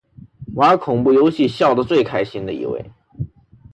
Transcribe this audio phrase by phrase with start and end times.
[0.55, 2.83] 玩恐怖游戏笑得最开心的一位